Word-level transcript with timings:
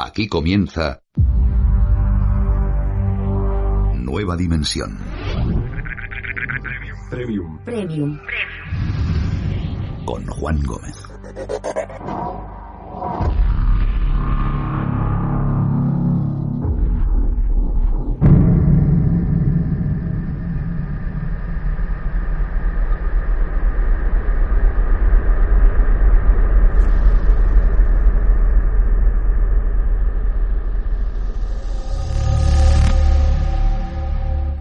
Aquí 0.00 0.28
comienza 0.28 1.02
Nueva 3.96 4.36
Dimensión. 4.36 4.96
Premium. 7.10 7.58
Premium. 7.64 8.20
Con 10.04 10.24
Juan 10.28 10.62
Gómez. 10.62 11.02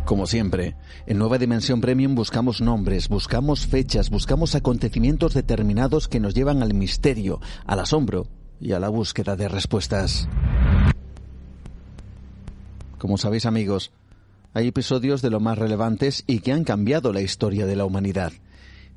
Como 0.08 0.26
siempre, 0.26 0.78
en 1.06 1.18
Nueva 1.18 1.38
Dimensión 1.38 1.82
Premium 1.82 2.16
buscamos 2.16 2.62
nombres, 2.62 3.10
buscamos 3.10 3.68
fechas, 3.68 4.10
buscamos 4.10 4.56
acontecimientos 4.56 5.34
determinados 5.34 6.08
que 6.08 6.22
nos 6.22 6.34
llevan 6.34 6.64
al 6.64 6.74
misterio, 6.74 7.42
al 7.66 7.82
asombro 7.82 8.26
y 8.62 8.72
a 8.72 8.80
la 8.80 8.88
búsqueda 8.88 9.36
de 9.36 9.50
respuestas. 9.50 10.30
Como 12.98 13.18
sabéis 13.18 13.46
amigos, 13.46 13.92
hay 14.54 14.68
episodios 14.68 15.22
de 15.22 15.30
lo 15.30 15.42
más 15.42 15.58
relevantes 15.58 16.24
y 16.26 16.40
que 16.40 16.54
han 16.54 16.64
cambiado 16.64 17.12
la 17.12 17.20
historia 17.20 17.66
de 17.66 17.76
la 17.76 17.84
humanidad. 17.84 18.32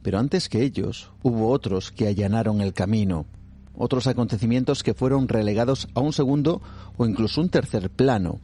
Pero 0.02 0.20
antes 0.20 0.48
que 0.48 0.62
ellos, 0.62 1.10
hubo 1.24 1.50
otros 1.50 1.90
que 1.90 2.06
allanaron 2.06 2.60
el 2.60 2.72
camino, 2.72 3.26
otros 3.74 4.06
acontecimientos 4.06 4.84
que 4.84 4.94
fueron 4.94 5.26
relegados 5.26 5.88
a 5.94 5.98
un 5.98 6.12
segundo 6.12 6.62
o 6.96 7.04
incluso 7.04 7.40
un 7.40 7.48
tercer 7.48 7.90
plano, 7.90 8.38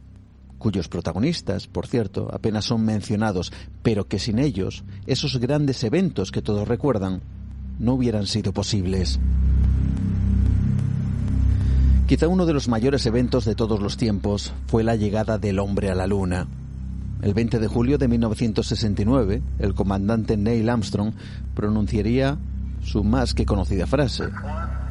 cuyos 0.57 0.87
protagonistas, 0.87 1.67
por 1.67 1.87
cierto, 1.87 2.29
apenas 2.33 2.65
son 2.65 2.83
mencionados, 2.83 3.51
pero 3.83 4.07
que 4.07 4.19
sin 4.19 4.39
ellos, 4.39 4.83
esos 5.05 5.37
grandes 5.37 5.83
eventos 5.83 6.31
que 6.31 6.41
todos 6.41 6.67
recuerdan, 6.67 7.21
no 7.79 7.93
hubieran 7.93 8.27
sido 8.27 8.53
posibles. 8.53 9.19
Quizá 12.07 12.27
uno 12.27 12.45
de 12.45 12.53
los 12.53 12.69
mayores 12.69 13.05
eventos 13.05 13.43
de 13.43 13.53
todos 13.53 13.81
los 13.81 13.97
tiempos 13.97 14.53
fue 14.67 14.83
la 14.83 14.95
llegada 14.95 15.37
del 15.37 15.59
hombre 15.59 15.91
a 15.91 15.95
la 15.95 16.07
Luna. 16.07 16.47
El 17.21 17.33
20 17.33 17.59
de 17.59 17.67
julio 17.67 17.97
de 17.97 18.07
1969, 18.07 19.41
el 19.59 19.73
comandante 19.73 20.37
Neil 20.37 20.69
Armstrong 20.69 21.13
pronunciaría 21.53 22.37
su 22.81 23.03
más 23.03 23.33
que 23.33 23.45
conocida 23.45 23.87
frase, 23.87 24.23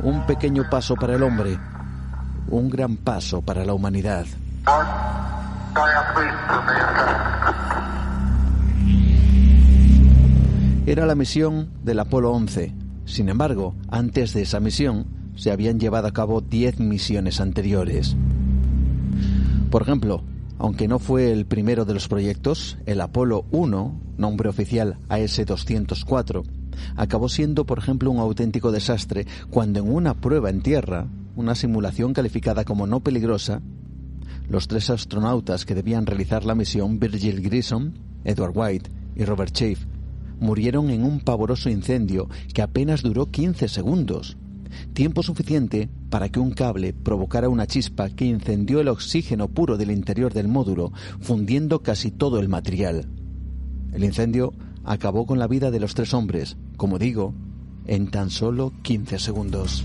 un 0.03 0.27
pequeño 0.27 0.65
paso 0.71 0.95
para 0.97 1.15
el 1.15 1.23
hombre, 1.23 1.59
un 2.49 2.69
gran 2.69 2.97
paso 2.97 3.41
para 3.41 3.65
la 3.65 3.73
humanidad. 3.73 4.27
Era 10.87 11.05
la 11.05 11.15
misión 11.15 11.69
del 11.83 11.99
Apolo 11.99 12.33
11. 12.33 12.73
Sin 13.05 13.29
embargo, 13.29 13.75
antes 13.91 14.33
de 14.33 14.43
esa 14.43 14.61
misión, 14.61 15.07
se 15.37 15.51
habían 15.51 15.79
llevado 15.79 16.07
a 16.07 16.13
cabo 16.13 16.41
10 16.41 16.81
misiones 16.81 17.41
anteriores. 17.41 18.17
Por 19.71 19.83
ejemplo, 19.83 20.23
aunque 20.59 20.89
no 20.89 20.99
fue 20.99 21.33
el 21.33 21.45
primero 21.45 21.85
de 21.85 21.95
los 21.95 22.09
proyectos, 22.09 22.79
el 22.87 23.01
Apolo 23.01 23.45
1, 23.51 24.01
nombre 24.17 24.49
oficial 24.49 24.99
AS-204, 25.09 26.45
acabó 26.97 27.29
siendo, 27.29 27.67
por 27.67 27.79
ejemplo, 27.79 28.11
un 28.11 28.19
auténtico 28.19 28.73
desastre 28.73 29.27
cuando 29.51 29.81
en 29.81 29.93
una 29.93 30.15
prueba 30.15 30.49
en 30.49 30.63
tierra, 30.63 31.07
una 31.35 31.55
simulación 31.55 32.15
calificada 32.15 32.65
como 32.65 32.87
no 32.87 33.01
peligrosa, 33.01 33.61
los 34.49 34.69
tres 34.69 34.91
astronautas 34.91 35.65
que 35.65 35.75
debían 35.75 36.07
realizar 36.07 36.45
la 36.45 36.55
misión, 36.55 36.99
Virgil 36.99 37.41
Grissom, 37.41 37.93
Edward 38.25 38.53
White 38.55 38.91
y 39.15 39.25
Robert 39.25 39.53
Chafe, 39.53 39.87
murieron 40.41 40.91
en 40.91 41.05
un 41.05 41.21
pavoroso 41.21 41.71
incendio 41.71 42.29
que 42.53 42.63
apenas 42.63 43.03
duró 43.03 43.31
15 43.31 43.69
segundos, 43.69 44.37
tiempo 44.93 45.23
suficiente 45.23 45.89
para 46.11 46.29
que 46.29 46.41
un 46.41 46.51
cable 46.51 46.93
provocara 46.93 47.49
una 47.49 47.67
chispa 47.67 48.11
que 48.11 48.25
incendió 48.25 48.81
el 48.81 48.89
oxígeno 48.89 49.49
puro 49.49 49.77
del 49.77 49.91
interior 49.91 50.33
del 50.33 50.49
módulo, 50.49 50.93
fundiendo 51.21 51.83
casi 51.83 52.11
todo 52.11 52.41
el 52.41 52.49
material. 52.49 53.09
El 53.93 54.05
incendio 54.05 54.53
acabó 54.85 55.27
con 55.27 55.39
la 55.39 55.49
vida 55.49 55.71
de 55.71 55.81
los 55.81 55.95
tres 55.95 56.15
hombres, 56.15 56.57
como 56.77 56.99
digo, 56.99 57.35
en 57.87 58.11
tan 58.11 58.31
solo 58.31 58.73
15 58.83 59.19
segundos. 59.19 59.85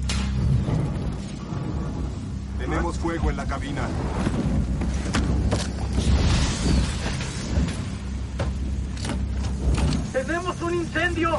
Tenemos 2.72 2.98
fuego 3.00 3.30
en 3.30 3.36
la 3.36 3.46
cabina. 3.46 3.82
¡Tenemos 10.14 10.62
un 10.62 10.76
incendio! 10.76 11.32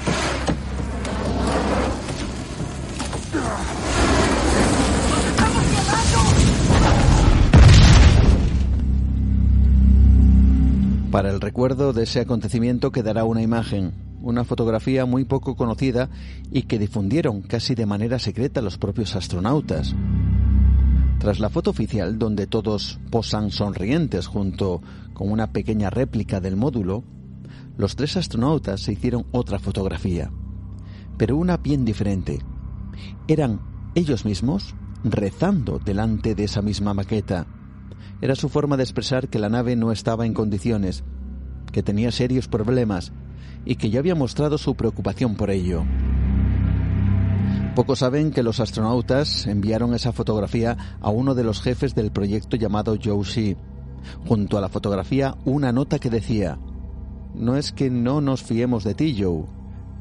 ¡Nos 5.09 5.25
estamos 5.25 5.65
quemando! 5.65 6.19
Para 11.11 11.31
el 11.31 11.41
recuerdo 11.41 11.95
de 11.95 12.03
ese 12.03 12.21
acontecimiento 12.21 12.93
quedará 12.93 13.25
una 13.25 13.41
imagen, 13.41 13.95
una 14.21 14.45
fotografía 14.45 15.07
muy 15.07 15.25
poco 15.25 15.57
conocida 15.57 16.11
y 16.51 16.65
que 16.65 16.79
difundieron 16.79 17.41
casi 17.41 17.75
de 17.75 17.87
manera 17.87 18.19
secreta 18.19 18.61
los 18.61 18.77
propios 18.77 19.17
astronautas. 19.17 19.95
Tras 21.23 21.39
la 21.39 21.51
foto 21.51 21.71
oficial, 21.71 22.19
donde 22.19 22.49
todos 22.49 22.99
posan 23.09 23.53
sonrientes 23.53 24.27
junto 24.27 24.83
con 25.15 25.31
una 25.31 25.53
pequeña 25.53 25.89
réplica 25.89 26.41
del 26.41 26.57
módulo, 26.57 27.05
los 27.77 27.95
tres 27.95 28.17
astronautas 28.17 28.81
se 28.81 28.95
hicieron 28.95 29.27
otra 29.31 29.61
fotografía, 29.61 30.33
pero 31.17 31.37
una 31.37 31.59
bien 31.59 31.85
diferente. 31.85 32.41
Eran 33.29 33.61
ellos 33.95 34.25
mismos 34.25 34.75
rezando 35.05 35.79
delante 35.79 36.35
de 36.35 36.43
esa 36.43 36.61
misma 36.61 36.93
maqueta. 36.93 37.47
Era 38.21 38.35
su 38.35 38.49
forma 38.49 38.77
de 38.77 38.83
expresar 38.83 39.29
que 39.29 39.39
la 39.39 39.49
nave 39.49 39.77
no 39.77 39.93
estaba 39.93 40.27
en 40.27 40.35
condiciones, 40.35 41.05
que 41.71 41.85
tenía 41.85 42.11
serios 42.11 42.49
problemas 42.49 43.13
y 43.65 43.77
que 43.77 43.91
ya 43.91 44.01
había 44.01 44.17
mostrado 44.17 44.59
su 44.59 44.75
preocupación 44.75 45.37
por 45.37 45.53
ello. 45.53 45.85
Pocos 47.75 48.01
saben 48.01 48.33
que 48.33 48.43
los 48.43 48.61
astronautas 48.61 49.47
enviaron 49.47 49.95
esa 49.95 50.13
fotografía 50.13 50.77
a 51.01 51.09
uno 51.09 51.35
de 51.35 51.43
los 51.43 51.63
jefes 51.63 51.95
del 51.95 52.13
proyecto 52.13 52.57
llamado 52.57 52.99
Joe 53.03 53.25
Shee. 53.25 53.57
Junto 54.27 54.59
a 54.59 54.61
la 54.61 54.69
fotografía 54.69 55.37
una 55.47 55.73
nota 55.73 55.99
que 55.99 56.11
decía, 56.11 56.59
no 57.35 57.57
es 57.57 57.73
que 57.73 57.89
no 57.89 58.21
nos 58.21 58.43
fiemos 58.43 58.85
de 58.85 58.95
ti, 58.95 59.17
Joe, 59.19 59.47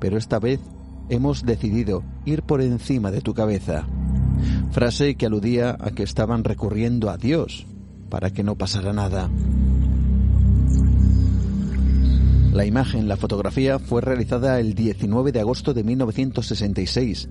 pero 0.01 0.17
esta 0.17 0.37
vez 0.37 0.59
hemos 1.07 1.45
decidido 1.45 2.03
ir 2.25 2.43
por 2.43 2.61
encima 2.61 3.09
de 3.09 3.21
tu 3.21 3.33
cabeza. 3.33 3.87
Frase 4.71 5.15
que 5.15 5.27
aludía 5.27 5.77
a 5.79 5.91
que 5.91 6.03
estaban 6.03 6.43
recurriendo 6.43 7.09
a 7.09 7.15
Dios 7.15 7.65
para 8.09 8.31
que 8.31 8.43
no 8.43 8.57
pasara 8.57 8.91
nada. 8.91 9.29
La 12.51 12.65
imagen, 12.65 13.07
la 13.07 13.15
fotografía, 13.15 13.79
fue 13.79 14.01
realizada 14.01 14.59
el 14.59 14.73
19 14.73 15.31
de 15.31 15.39
agosto 15.39 15.73
de 15.73 15.85
1966. 15.85 17.29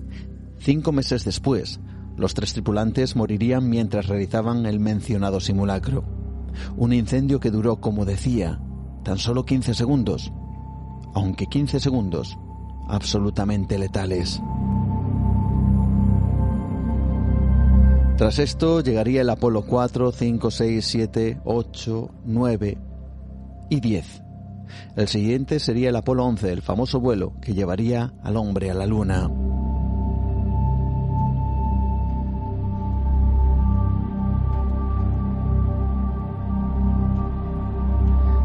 Cinco 0.63 0.91
meses 0.91 1.25
después, 1.25 1.79
los 2.17 2.35
tres 2.35 2.53
tripulantes 2.53 3.15
morirían 3.15 3.67
mientras 3.67 4.05
realizaban 4.05 4.67
el 4.67 4.79
mencionado 4.79 5.39
simulacro. 5.39 6.03
Un 6.77 6.93
incendio 6.93 7.39
que 7.39 7.49
duró, 7.49 7.81
como 7.81 8.05
decía, 8.05 8.61
tan 9.03 9.17
solo 9.17 9.43
15 9.43 9.73
segundos, 9.73 10.31
aunque 11.15 11.47
15 11.47 11.79
segundos 11.79 12.37
absolutamente 12.87 13.79
letales. 13.79 14.39
Tras 18.17 18.37
esto 18.37 18.81
llegaría 18.81 19.21
el 19.21 19.31
Apolo 19.31 19.65
4, 19.65 20.11
5, 20.11 20.51
6, 20.51 20.85
7, 20.85 21.41
8, 21.43 22.09
9 22.25 22.77
y 23.71 23.79
10. 23.79 24.23
El 24.95 25.07
siguiente 25.07 25.59
sería 25.59 25.89
el 25.89 25.95
Apolo 25.95 26.23
11, 26.25 26.51
el 26.51 26.61
famoso 26.61 26.99
vuelo 26.99 27.33
que 27.41 27.55
llevaría 27.55 28.13
al 28.21 28.37
hombre 28.37 28.69
a 28.69 28.75
la 28.75 28.85
Luna. 28.85 29.27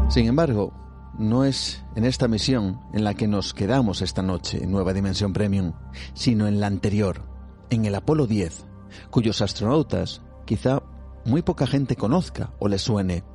Sin 0.09 0.25
embargo, 0.25 0.71
no 1.19 1.43
es 1.43 1.83
en 1.95 2.05
esta 2.05 2.29
misión 2.29 2.79
en 2.93 3.03
la 3.03 3.13
que 3.13 3.27
nos 3.27 3.53
quedamos 3.53 4.01
esta 4.01 4.21
noche 4.21 4.63
en 4.63 4.71
Nueva 4.71 4.93
Dimensión 4.93 5.33
Premium, 5.33 5.73
sino 6.13 6.47
en 6.47 6.61
la 6.61 6.67
anterior, 6.67 7.23
en 7.69 7.85
el 7.85 7.93
Apolo 7.93 8.25
10, 8.25 8.65
cuyos 9.09 9.41
astronautas 9.41 10.21
quizá 10.45 10.81
muy 11.25 11.41
poca 11.41 11.67
gente 11.67 11.97
conozca 11.97 12.53
o 12.59 12.69
le 12.69 12.77
suene. 12.77 13.25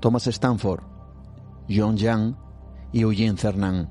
Thomas 0.00 0.26
Stanford, 0.26 0.82
John 1.68 1.98
Young 1.98 2.34
y 2.92 3.02
Eugene 3.02 3.36
Cernan. 3.36 3.90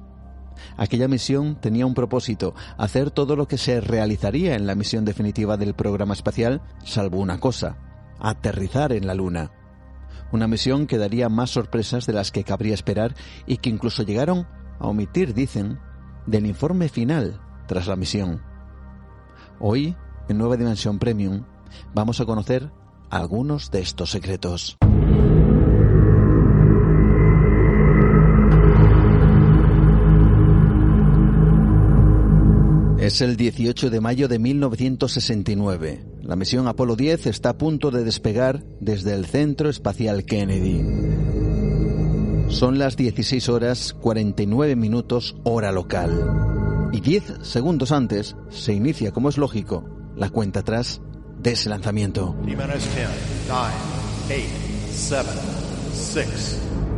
Aquella 0.77 1.07
misión 1.07 1.61
tenía 1.61 1.85
un 1.85 1.93
propósito, 1.93 2.55
hacer 2.79 3.11
todo 3.11 3.35
lo 3.35 3.47
que 3.47 3.59
se 3.59 3.79
realizaría 3.79 4.55
en 4.55 4.65
la 4.65 4.73
misión 4.73 5.05
definitiva 5.05 5.55
del 5.55 5.75
programa 5.75 6.15
espacial, 6.15 6.63
salvo 6.83 7.19
una 7.19 7.39
cosa, 7.39 7.77
aterrizar 8.19 8.91
en 8.91 9.05
la 9.05 9.13
Luna. 9.13 9.51
Una 10.31 10.47
misión 10.47 10.87
que 10.87 10.97
daría 10.97 11.29
más 11.29 11.51
sorpresas 11.51 12.05
de 12.05 12.13
las 12.13 12.31
que 12.31 12.43
cabría 12.43 12.73
esperar 12.73 13.15
y 13.45 13.57
que 13.57 13.69
incluso 13.69 14.03
llegaron 14.03 14.47
a 14.79 14.87
omitir, 14.87 15.33
dicen, 15.33 15.79
del 16.25 16.45
informe 16.45 16.89
final 16.89 17.39
tras 17.67 17.87
la 17.87 17.95
misión. 17.95 18.41
Hoy, 19.59 19.95
en 20.27 20.37
Nueva 20.37 20.57
Dimensión 20.57 20.99
Premium, 20.99 21.43
vamos 21.93 22.19
a 22.19 22.25
conocer 22.25 22.71
algunos 23.09 23.71
de 23.71 23.81
estos 23.81 24.11
secretos. 24.11 24.77
Es 33.05 33.21
el 33.21 33.37
18 33.37 33.91
de 33.91 34.01
mayo 34.01 34.27
de 34.27 34.39
1969. 34.39 36.03
La 36.23 36.35
misión 36.35 36.67
Apolo 36.67 36.95
10 36.95 37.27
está 37.27 37.49
a 37.49 37.57
punto 37.59 37.91
de 37.91 38.03
despegar 38.03 38.65
desde 38.79 39.13
el 39.13 39.27
Centro 39.27 39.69
Espacial 39.69 40.25
Kennedy. 40.25 40.81
Son 42.47 42.79
las 42.79 42.97
16 42.97 43.47
horas 43.49 43.93
49 43.93 44.75
minutos 44.75 45.35
hora 45.43 45.71
local. 45.71 46.89
Y 46.93 47.01
10 47.01 47.41
segundos 47.43 47.91
antes 47.91 48.35
se 48.49 48.73
inicia, 48.73 49.11
como 49.11 49.29
es 49.29 49.37
lógico, 49.37 49.85
la 50.15 50.31
cuenta 50.31 50.61
atrás 50.61 50.99
de 51.37 51.51
ese 51.51 51.69
lanzamiento. 51.69 52.35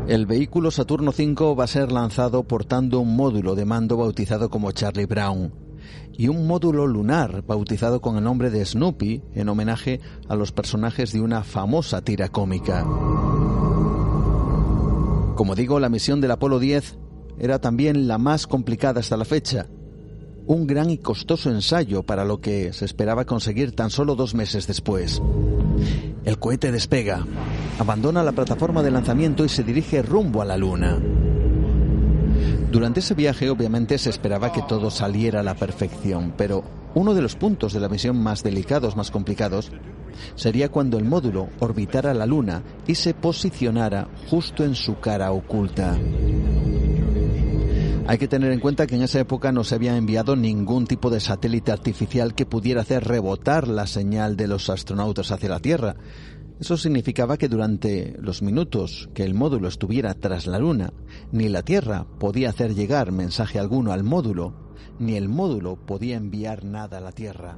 El 0.07 0.25
vehículo 0.25 0.71
Saturno 0.71 1.12
V 1.12 1.53
va 1.53 1.65
a 1.65 1.68
ser 1.68 1.92
lanzado 1.92 2.44
portando 2.44 3.01
un 3.01 3.13
módulo 3.13 3.56
de 3.56 3.65
mando 3.65 3.98
bautizado 3.98 4.50
como 4.50 4.71
Charlie 4.71 5.06
Brown 5.06 5.66
y 6.18 6.28
un 6.28 6.48
módulo 6.48 6.88
lunar 6.88 7.44
bautizado 7.45 8.01
con 8.01 8.18
el 8.18 8.24
nombre 8.24 8.50
de 8.50 8.66
Snoopy 8.66 9.22
en 9.34 9.50
homenaje 9.50 10.00
a 10.28 10.36
los 10.36 10.51
personajes 10.51 11.12
de 11.12 11.22
una 11.22 11.44
famosa 11.44 12.01
tira 12.01 12.30
cómica. 12.30 12.86
Como 15.36 15.54
digo, 15.56 15.80
la 15.80 15.89
misión 15.89 16.19
del 16.19 16.31
Apolo 16.31 16.57
10 16.57 16.98
era 17.39 17.60
también 17.60 18.07
la 18.07 18.18
más 18.18 18.48
complicada 18.48 19.01
hasta 19.01 19.18
la 19.18 19.25
fecha. 19.25 19.68
Un 20.48 20.66
gran 20.66 20.89
y 20.89 20.98
costoso 20.98 21.51
ensayo 21.51 22.04
para 22.04 22.25
lo 22.25 22.42
que 22.42 22.74
se 22.74 22.86
esperaba 22.86 23.25
conseguir 23.25 23.74
tan 23.74 23.92
solo 23.92 24.16
dos 24.16 24.34
meses 24.34 24.66
después. 24.66 25.22
El 26.24 26.39
cohete 26.39 26.72
despega, 26.72 27.25
abandona 27.80 28.24
la 28.24 28.31
plataforma 28.31 28.81
de 28.81 28.92
lanzamiento 28.92 29.45
y 29.45 29.50
se 29.50 29.63
dirige 29.63 30.01
rumbo 30.01 30.42
a 30.42 30.45
la 30.45 30.57
Luna. 30.57 31.00
Durante 32.77 33.00
ese 33.00 33.15
viaje 33.15 33.50
obviamente 33.50 33.97
se 33.97 34.12
esperaba 34.12 34.51
que 34.51 34.62
todo 34.62 34.91
saliera 34.91 35.39
a 35.39 35.44
la 35.44 35.56
perfección, 35.56 36.35
pero 36.38 36.63
uno 36.94 37.15
de 37.15 37.24
los 37.24 37.35
puntos 37.35 37.74
de 37.74 37.79
la 37.79 37.89
misión 37.89 38.21
más 38.21 38.44
delicados, 38.44 38.95
más 38.95 39.09
complicados, 39.09 39.71
sería 40.35 40.69
cuando 40.69 41.00
el 41.00 41.03
módulo 41.03 41.50
orbitara 41.57 42.13
la 42.13 42.27
Luna 42.27 42.62
y 42.85 42.94
se 42.94 43.15
posicionara 43.15 44.07
justo 44.29 44.63
en 44.63 44.75
su 44.75 45.00
cara 45.00 45.31
oculta. 45.31 45.97
Hay 48.06 48.19
que 48.19 48.27
tener 48.27 48.51
en 48.51 48.59
cuenta 48.59 48.85
que 48.85 48.94
en 48.94 49.01
esa 49.01 49.21
época 49.21 49.51
no 49.51 49.63
se 49.63 49.74
había 49.74 49.97
enviado 49.97 50.35
ningún 50.35 50.85
tipo 50.85 51.09
de 51.09 51.19
satélite 51.19 51.71
artificial 51.71 52.35
que 52.35 52.45
pudiera 52.45 52.81
hacer 52.81 53.06
rebotar 53.06 53.68
la 53.68 53.88
señal 53.88 54.38
de 54.38 54.50
los 54.50 54.69
astronautas 54.69 55.31
hacia 55.31 55.50
la 55.50 55.59
Tierra. 55.59 55.95
Eso 56.59 56.75
significaba 56.75 57.38
que 57.38 57.50
durante 57.50 58.15
los 58.19 58.42
minutos 58.42 59.09
que 59.13 59.24
el 59.24 59.36
módulo 59.36 59.68
estuviera 59.68 60.13
tras 60.15 60.48
la 60.48 60.57
Luna, 60.57 60.92
ni 61.31 61.50
la 61.50 61.62
Tierra 61.62 62.06
podía 62.19 62.50
hacer 62.50 62.74
llegar 62.74 63.12
mensaje 63.12 63.59
alguno 63.59 63.92
al 63.92 64.04
módulo, 64.04 64.74
ni 64.98 65.15
el 65.15 65.30
módulo 65.30 65.75
podía 65.75 66.18
enviar 66.18 66.65
nada 66.65 66.98
a 66.98 67.01
la 67.01 67.12
Tierra. 67.12 67.57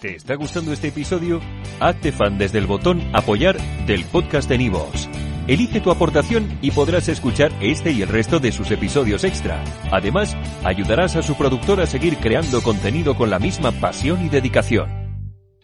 ¿Te 0.00 0.14
está 0.14 0.34
gustando 0.34 0.72
este 0.72 0.88
episodio? 0.88 1.40
Hazte 1.80 2.12
fan 2.12 2.36
desde 2.36 2.58
el 2.58 2.66
botón 2.66 3.00
Apoyar 3.14 3.56
del 3.86 4.04
podcast 4.04 4.46
de 4.50 4.58
Nivos. 4.58 5.08
Elige 5.46 5.80
tu 5.80 5.90
aportación 5.90 6.58
y 6.60 6.72
podrás 6.72 7.08
escuchar 7.08 7.52
este 7.62 7.92
y 7.92 8.02
el 8.02 8.08
resto 8.08 8.38
de 8.38 8.52
sus 8.52 8.70
episodios 8.70 9.24
extra. 9.24 9.64
Además, 9.90 10.36
ayudarás 10.64 11.16
a 11.16 11.22
su 11.22 11.36
productor 11.36 11.80
a 11.80 11.86
seguir 11.86 12.18
creando 12.18 12.62
contenido 12.62 13.16
con 13.16 13.30
la 13.30 13.38
misma 13.38 13.72
pasión 13.72 14.26
y 14.26 14.28
dedicación. 14.28 15.05